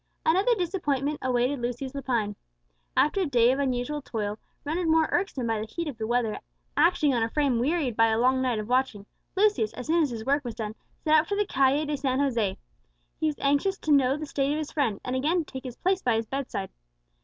[0.25, 2.35] Another disappointment awaited Lucius Lepine.
[2.97, 6.39] After a day of unusual toil, rendered more irksome by the heat of the weather
[6.75, 10.09] acting on a frame wearied by a long night of watching, Lucius, as soon as
[10.09, 12.57] his work was done, set out for the Calle de San José.
[13.19, 15.77] He was anxious to know the state of his friend, and again to take his
[15.77, 16.71] place by his bedside.